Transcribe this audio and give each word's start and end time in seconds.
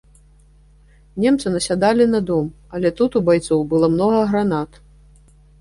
Немцы 1.25 1.45
насядалі 1.55 2.07
на 2.15 2.21
дом, 2.29 2.49
але 2.79 2.93
тут 3.01 3.11
у 3.21 3.21
байцоў 3.31 3.59
было 3.75 3.91
многа 3.97 4.27
гранат. 4.33 4.71